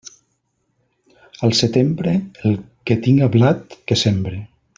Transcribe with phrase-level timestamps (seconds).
[1.47, 2.15] Al setembre,
[2.49, 2.57] el
[2.89, 4.43] que tinga blat, que sembre.